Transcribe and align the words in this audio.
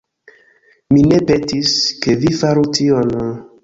Mi 0.95 1.03
ne 1.13 1.21
petis, 1.29 1.77
ke 2.03 2.19
vi 2.25 2.37
faru 2.43 2.69
tion... 2.81 3.19